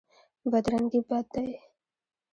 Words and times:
بدرنګي 0.51 1.01
بد 1.07 1.25
دی. 1.33 1.47